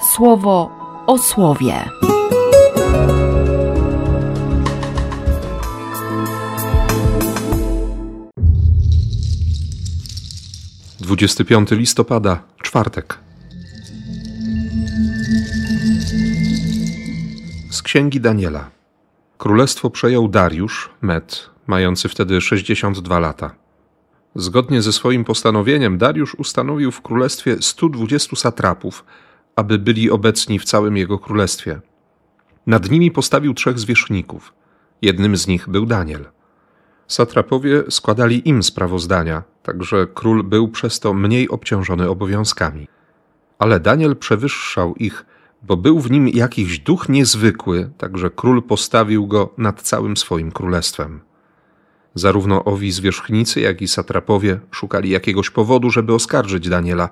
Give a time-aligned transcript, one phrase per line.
[0.00, 0.70] słowo
[1.06, 1.74] o słowie.
[11.00, 13.18] Dwudziesty piąty listopada, czwartek.
[17.70, 18.70] Z księgi Daniela.
[19.38, 23.54] Królestwo przejął Dariusz, Met, mający wtedy 62 lata.
[24.34, 29.04] Zgodnie ze swoim postanowieniem, Dariusz ustanowił w królestwie 120 satrapów,
[29.56, 31.80] aby byli obecni w całym jego królestwie.
[32.66, 34.52] Nad nimi postawił trzech zwierzchników.
[35.02, 36.24] Jednym z nich był Daniel.
[37.08, 42.88] Satrapowie składali im sprawozdania, także król był przez to mniej obciążony obowiązkami.
[43.58, 45.24] Ale Daniel przewyższał ich,
[45.62, 51.20] bo był w nim jakiś duch niezwykły, także król postawił go nad całym swoim królestwem.
[52.14, 57.08] Zarówno owi zwierzchnicy, jak i satrapowie szukali jakiegoś powodu, żeby oskarżyć Daniela,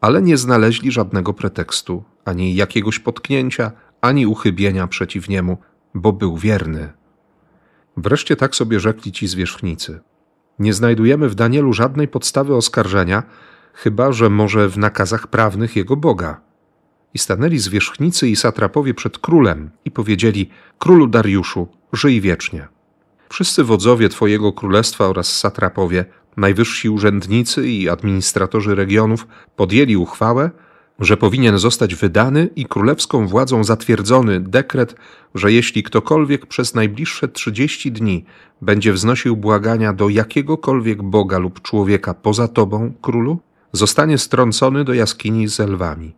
[0.00, 5.58] ale nie znaleźli żadnego pretekstu, ani jakiegoś potknięcia, ani uchybienia przeciw niemu,
[5.94, 6.92] bo był wierny.
[7.96, 10.00] Wreszcie tak sobie rzekli ci zwierzchnicy.
[10.58, 13.22] Nie znajdujemy w Danielu żadnej podstawy oskarżenia,
[13.74, 16.40] chyba że może w nakazach prawnych jego Boga.
[17.14, 22.68] I stanęli zwierzchnicy i satrapowie przed królem i powiedzieli: Królu Dariuszu, żyj wiecznie.
[23.28, 26.04] Wszyscy wodzowie Twojego królestwa oraz satrapowie,
[26.36, 29.26] najwyżsi urzędnicy i administratorzy regionów
[29.56, 30.50] podjęli uchwałę,
[30.98, 34.94] że powinien zostać wydany i królewską władzą zatwierdzony dekret,
[35.34, 38.24] że jeśli ktokolwiek przez najbliższe trzydzieści dni
[38.62, 43.38] będzie wznosił błagania do jakiegokolwiek boga lub człowieka poza Tobą, królu,
[43.72, 46.14] zostanie strącony do jaskini z lwami.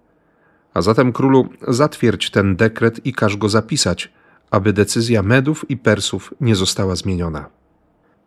[0.75, 4.13] A zatem, królu, zatwierdź ten dekret i każ go zapisać,
[4.51, 7.60] aby decyzja Medów i Persów nie została zmieniona.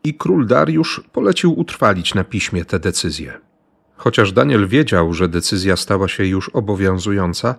[0.04, 3.34] I król Dariusz polecił utrwalić na piśmie te decyzje.
[3.96, 7.56] Chociaż Daniel wiedział, że decyzja stała się już obowiązująca,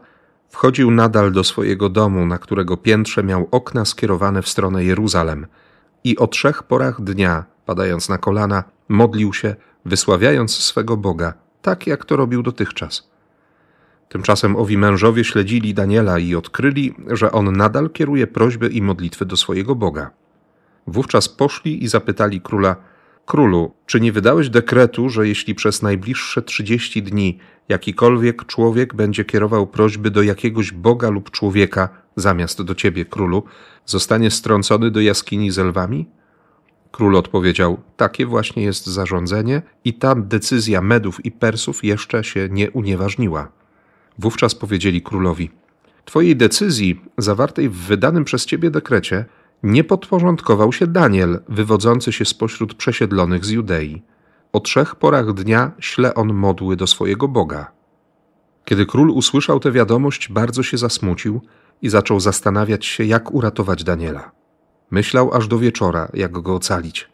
[0.49, 5.47] wchodził nadal do swojego domu, na którego piętrze miał okna skierowane w stronę Jeruzalem
[6.05, 9.55] i o trzech porach dnia, padając na kolana, modlił się,
[9.85, 13.09] wysławiając swego Boga, tak jak to robił dotychczas.
[14.09, 19.37] Tymczasem owi mężowie śledzili Daniela i odkryli, że on nadal kieruje prośby i modlitwy do
[19.37, 20.11] swojego Boga.
[20.87, 22.77] Wówczas poszli i zapytali króla:
[23.27, 29.67] Królu, czy nie wydałeś dekretu, że jeśli przez najbliższe trzydzieści dni jakikolwiek człowiek będzie kierował
[29.67, 33.43] prośby do jakiegoś Boga lub człowieka, zamiast do ciebie, królu,
[33.87, 36.07] zostanie strącony do jaskini z lwami?
[36.91, 42.71] Król odpowiedział: Takie właśnie jest zarządzenie, i tam decyzja Medów i Persów jeszcze się nie
[42.71, 43.49] unieważniła.
[44.19, 45.51] Wówczas powiedzieli królowi:
[46.05, 49.25] Twojej decyzji, zawartej w wydanym przez ciebie dekrecie,
[49.65, 54.03] nie podporządkował się Daniel, wywodzący się spośród przesiedlonych z Judei.
[54.53, 57.73] O trzech porach dnia śle on modły do swojego Boga.
[58.65, 61.41] Kiedy król usłyszał tę wiadomość, bardzo się zasmucił
[61.83, 64.31] i zaczął zastanawiać się, jak uratować Daniela.
[64.91, 67.09] Myślał aż do wieczora, jak go ocalić.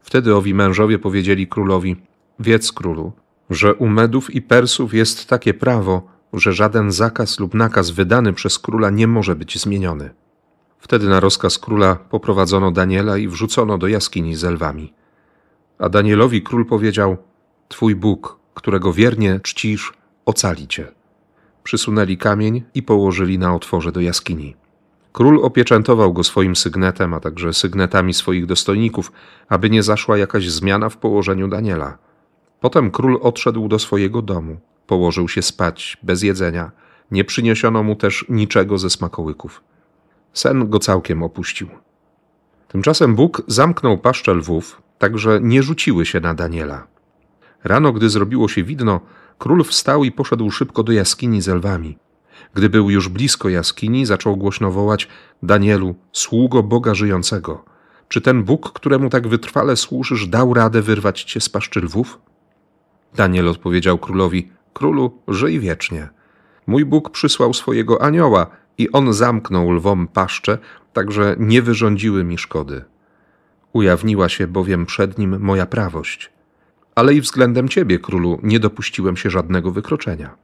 [0.00, 1.96] Wtedy owi mężowie powiedzieli królowi:
[2.38, 3.12] Wiedz, królu,
[3.50, 8.58] że u Medów i Persów jest takie prawo, że żaden zakaz lub nakaz wydany przez
[8.58, 10.21] króla nie może być zmieniony.
[10.82, 14.92] Wtedy na rozkaz króla poprowadzono Daniela i wrzucono do jaskini z lwami.
[15.78, 17.16] A Danielowi król powiedział:
[17.68, 19.92] Twój Bóg, którego wiernie czcisz,
[20.26, 20.92] ocali cię.
[21.62, 24.56] Przysunęli kamień i położyli na otworze do jaskini.
[25.12, 29.12] Król opieczętował go swoim sygnetem, a także sygnetami swoich dostojników,
[29.48, 31.98] aby nie zaszła jakaś zmiana w położeniu Daniela.
[32.60, 34.56] Potem król odszedł do swojego domu,
[34.86, 36.70] położył się spać bez jedzenia,
[37.10, 39.62] nie przyniesiono mu też niczego ze smakołyków.
[40.32, 41.68] Sen go całkiem opuścił.
[42.68, 46.86] Tymczasem Bóg zamknął paszczę lwów, tak że nie rzuciły się na Daniela.
[47.64, 49.00] Rano, gdy zrobiło się widno,
[49.38, 51.98] król wstał i poszedł szybko do jaskini z lwami.
[52.54, 55.08] Gdy był już blisko jaskini, zaczął głośno wołać:
[55.42, 57.64] Danielu, sługo Boga żyjącego,
[58.08, 62.18] czy ten Bóg, któremu tak wytrwale służysz, dał radę wyrwać cię z paszczy lwów?
[63.14, 66.08] Daniel odpowiedział królowi: Królu, żyj wiecznie.
[66.66, 68.46] Mój Bóg przysłał swojego anioła
[68.78, 70.58] i on zamknął lwom paszcze,
[70.92, 72.84] tak że nie wyrządziły mi szkody.
[73.72, 76.30] Ujawniła się bowiem przed nim moja prawość.
[76.94, 80.34] Ale i względem ciebie, królu, nie dopuściłem się żadnego wykroczenia.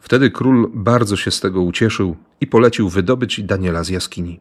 [0.00, 4.40] Wtedy król bardzo się z tego ucieszył i polecił wydobyć Daniela z jaskini.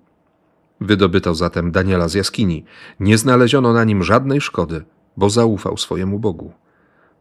[0.82, 2.66] Wydobyto zatem Daniela z jaskini.
[3.00, 4.84] Nie znaleziono na nim żadnej szkody,
[5.18, 6.54] bo zaufał swojemu Bogu.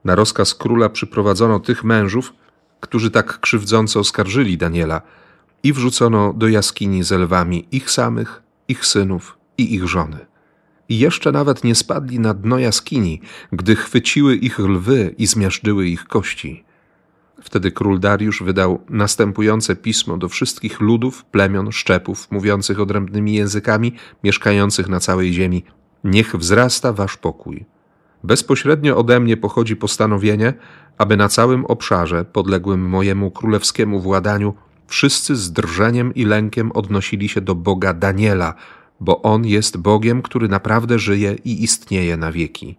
[0.05, 2.33] Na rozkaz króla przyprowadzono tych mężów,
[2.81, 5.03] którzy tak krzywdząco oskarżyli Daniela,
[5.65, 10.27] i wrzucono do jaskini z lwami ich samych, ich synów i ich żony.
[10.89, 13.21] I jeszcze nawet nie spadli na dno jaskini,
[13.53, 16.65] gdy chwyciły ich lwy i zmiażdżyły ich kości.
[17.43, 23.93] Wtedy król Dariusz wydał następujące pismo do wszystkich ludów, plemion, szczepów, mówiących odrębnymi językami,
[24.25, 25.65] mieszkających na całej ziemi.
[26.05, 27.65] Niech wzrasta wasz pokój.
[28.25, 30.55] Bezpośrednio ode mnie pochodzi postanowienie,
[30.99, 34.55] aby na całym obszarze podległym mojemu królewskiemu władaniu
[34.87, 38.55] wszyscy z drżeniem i lękiem odnosili się do Boga Daniela,
[39.01, 42.77] bo On jest Bogiem, który naprawdę żyje i istnieje na wieki.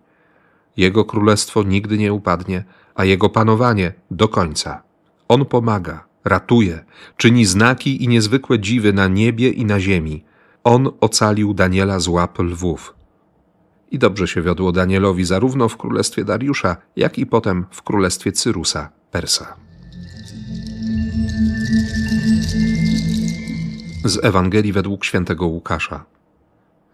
[0.78, 2.63] Jego królestwo nigdy nie upadnie,
[2.96, 4.81] a jego panowanie do końca.
[5.28, 6.86] On pomaga, ratuje,
[7.18, 10.24] czyni znaki i niezwykłe dziwy na niebie i na ziemi.
[10.63, 12.94] On ocalił Daniela z łap lwów.
[13.92, 18.90] I dobrze się wiodło Danielowi zarówno w królestwie Dariusza, jak i potem w królestwie Cyrusa,
[19.12, 19.64] Persa.
[24.06, 26.06] Z Ewangelii według świętego Łukasza.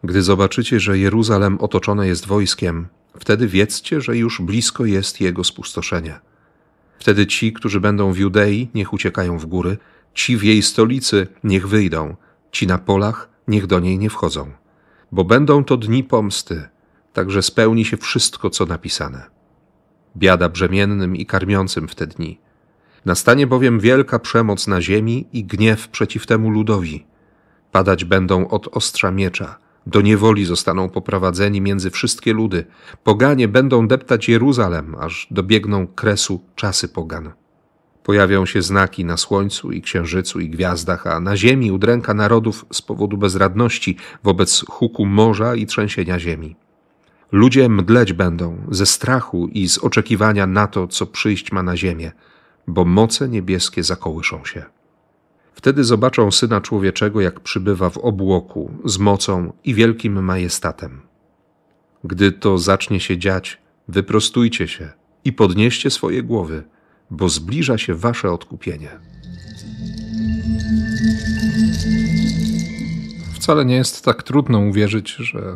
[0.04, 2.88] Gdy zobaczycie, że Jeruzalem otoczone jest wojskiem,
[3.19, 6.19] wtedy wiedzcie, że już blisko jest jego spustoszenie.
[7.00, 9.78] Wtedy ci, którzy będą w Judei, niech uciekają w góry,
[10.13, 12.16] ci w jej stolicy niech wyjdą,
[12.52, 14.52] ci na polach niech do niej nie wchodzą.
[15.12, 16.69] Bo będą to dni pomsty,
[17.13, 19.25] także spełni się wszystko, co napisane.
[20.18, 22.40] Biada brzemiennym i karmiącym w te dni.
[23.06, 27.06] Nastanie bowiem wielka przemoc na ziemi i gniew przeciw temu ludowi.
[27.71, 29.57] Padać będą od ostrza miecza,
[29.88, 32.65] do niewoli zostaną poprowadzeni między wszystkie ludy.
[33.03, 37.31] Poganie będą deptać Jeruzalem, aż dobiegną kresu czasy pogan.
[38.03, 42.81] Pojawią się znaki na słońcu i księżycu i gwiazdach, a na ziemi udręka narodów z
[42.81, 46.56] powodu bezradności wobec huku morza i trzęsienia ziemi.
[47.31, 52.12] Ludzie mdleć będą ze strachu i z oczekiwania na to, co przyjść ma na ziemię,
[52.68, 54.63] bo moce niebieskie zakołyszą się.
[55.54, 61.02] Wtedy zobaczą Syna Człowieczego, jak przybywa w obłoku, z mocą i wielkim majestatem.
[62.04, 64.90] Gdy to zacznie się dziać, wyprostujcie się
[65.25, 66.63] i podnieście swoje głowy,
[67.12, 68.90] bo zbliża się wasze odkupienie.
[73.34, 75.56] Wcale nie jest tak trudno uwierzyć, że,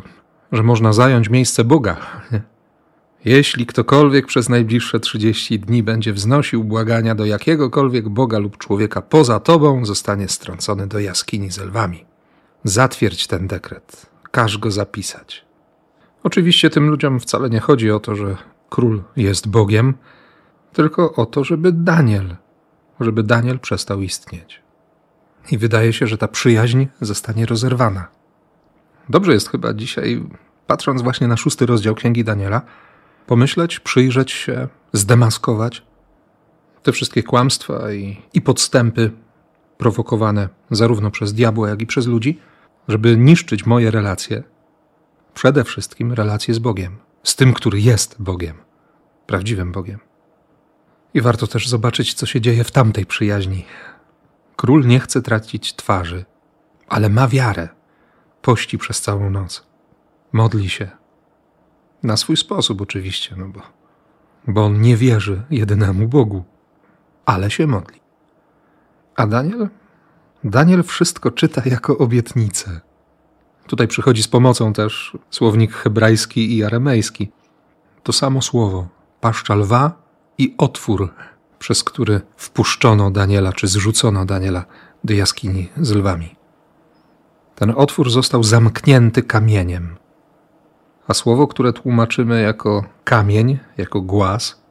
[0.52, 1.96] że można zająć miejsce Boga.
[3.24, 9.40] Jeśli ktokolwiek przez najbliższe 30 dni będzie wznosił błagania do jakiegokolwiek Boga lub człowieka poza
[9.40, 12.04] tobą, zostanie strącony do jaskini z lwami.
[12.64, 15.44] Zatwierdź ten dekret, każ go zapisać.
[16.22, 18.36] Oczywiście tym ludziom wcale nie chodzi o to, że
[18.70, 19.94] król jest Bogiem,
[20.72, 22.36] tylko o to, żeby Daniel,
[23.00, 24.62] żeby Daniel przestał istnieć.
[25.50, 28.08] I wydaje się, że ta przyjaźń zostanie rozerwana.
[29.08, 30.24] Dobrze jest chyba dzisiaj,
[30.66, 32.62] patrząc właśnie na szósty rozdział Księgi Daniela,
[33.26, 35.82] pomyśleć, przyjrzeć się, zdemaskować
[36.82, 39.10] te wszystkie kłamstwa i, i podstępy
[39.78, 42.40] prowokowane zarówno przez diabła, jak i przez ludzi,
[42.88, 44.42] żeby niszczyć moje relacje,
[45.34, 48.56] przede wszystkim relacje z Bogiem, z tym, który jest Bogiem,
[49.26, 49.98] prawdziwym Bogiem.
[51.14, 53.64] I warto też zobaczyć, co się dzieje w tamtej przyjaźni.
[54.56, 56.24] Król nie chce tracić twarzy,
[56.88, 57.68] ale ma wiarę.
[58.42, 59.66] Pości przez całą noc.
[60.32, 60.90] Modli się,
[62.06, 63.60] na swój sposób oczywiście, no bo,
[64.46, 66.44] bo on nie wierzy jedynemu Bogu,
[67.26, 68.00] ale się modli.
[69.16, 69.68] A Daniel?
[70.44, 72.80] Daniel wszystko czyta jako obietnicę.
[73.66, 77.32] Tutaj przychodzi z pomocą też słownik hebrajski i aramejski.
[78.02, 78.88] To samo słowo,
[79.20, 80.02] paszcza lwa
[80.38, 81.14] i otwór,
[81.58, 84.64] przez który wpuszczono Daniela, czy zrzucono Daniela
[85.04, 86.36] do jaskini z lwami.
[87.54, 89.96] Ten otwór został zamknięty kamieniem
[91.08, 94.62] a słowo, które tłumaczymy jako kamień, jako głaz,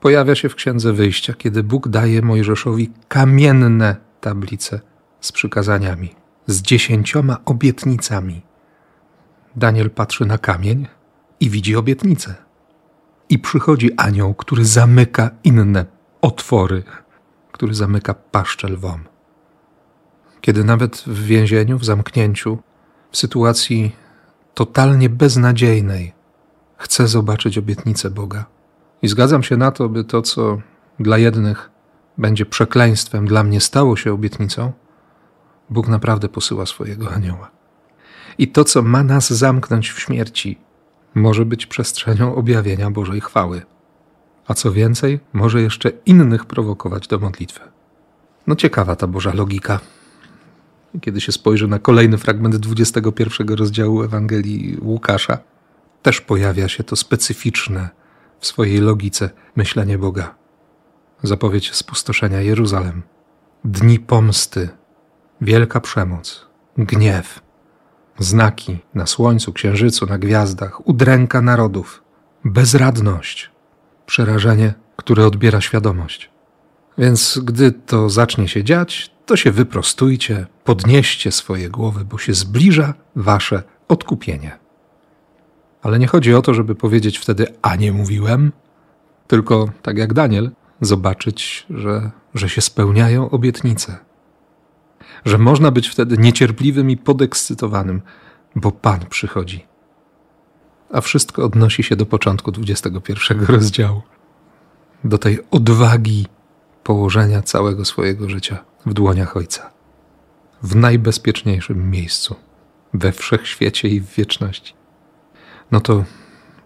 [0.00, 4.80] pojawia się w Księdze Wyjścia, kiedy Bóg daje Mojżeszowi kamienne tablice
[5.20, 6.14] z przykazaniami,
[6.46, 8.42] z dziesięcioma obietnicami.
[9.56, 10.86] Daniel patrzy na kamień
[11.40, 12.34] i widzi obietnicę.
[13.28, 15.84] I przychodzi anioł, który zamyka inne
[16.20, 16.82] otwory,
[17.52, 19.00] który zamyka paszczę lwom.
[20.40, 22.58] Kiedy nawet w więzieniu, w zamknięciu,
[23.10, 23.96] w sytuacji
[24.54, 26.12] totalnie beznadziejnej,
[26.76, 28.44] chcę zobaczyć obietnicę Boga.
[29.02, 30.58] I zgadzam się na to, by to, co
[31.00, 31.70] dla jednych
[32.18, 34.72] będzie przekleństwem, dla mnie stało się obietnicą,
[35.70, 37.50] Bóg naprawdę posyła swojego anioła.
[38.38, 40.58] I to, co ma nas zamknąć w śmierci,
[41.14, 43.62] może być przestrzenią objawienia Bożej chwały.
[44.46, 47.60] A co więcej, może jeszcze innych prowokować do modlitwy.
[48.46, 49.80] No ciekawa ta Boża logika
[51.00, 55.38] kiedy się spojrzy na kolejny fragment 21 rozdziału Ewangelii Łukasza,
[56.02, 57.88] też pojawia się to specyficzne
[58.40, 60.34] w swojej logice myślenie Boga.
[61.22, 63.02] Zapowiedź spustoszenia Jeruzalem,
[63.64, 64.68] dni pomsty,
[65.40, 66.46] wielka przemoc,
[66.78, 67.42] gniew,
[68.18, 72.02] znaki na słońcu, księżycu, na gwiazdach, udręka narodów,
[72.44, 73.50] bezradność,
[74.06, 76.30] przerażenie, które odbiera świadomość.
[76.98, 82.94] Więc gdy to zacznie się dziać, to się wyprostujcie, podnieście swoje głowy, bo się zbliża
[83.16, 84.58] wasze odkupienie.
[85.82, 88.52] Ale nie chodzi o to, żeby powiedzieć wtedy, a nie mówiłem,
[89.26, 90.50] tylko tak jak Daniel,
[90.80, 93.98] zobaczyć, że, że się spełniają obietnice.
[95.24, 98.02] Że można być wtedy niecierpliwym i podekscytowanym,
[98.56, 99.66] bo Pan przychodzi.
[100.92, 104.02] A wszystko odnosi się do początku 21 rozdziału.
[105.04, 106.26] Do tej odwagi
[106.84, 109.70] położenia całego swojego życia w dłoniach Ojca.
[110.62, 112.34] W najbezpieczniejszym miejscu,
[112.94, 114.74] we wszechświecie i w wieczności.
[115.70, 116.04] No to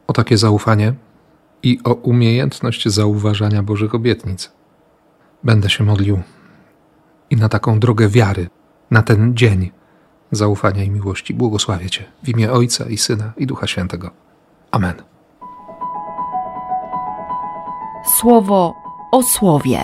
[0.06, 0.94] o takie zaufanie
[1.62, 4.52] i o umiejętność zauważania Bożych obietnic.
[5.44, 6.22] Będę się modlił
[7.30, 8.48] i na taką drogę wiary,
[8.90, 9.70] na ten dzień
[10.32, 14.10] zaufania i miłości błogosławię Cię w imię Ojca i Syna i Ducha Świętego.
[14.70, 14.94] Amen.
[18.18, 19.80] Słowo o słowie.